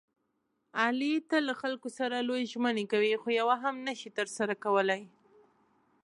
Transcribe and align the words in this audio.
علي 0.81 1.13
تل 1.29 1.41
له 1.49 1.53
خلکو 1.61 1.87
سره 1.97 2.25
لویې 2.27 2.49
ژمنې 2.53 2.85
کوي، 2.91 3.13
خویوه 3.21 3.55
هم 3.63 3.75
نشي 3.87 4.09
ترسره 4.17 4.53
کولی. 4.63 5.01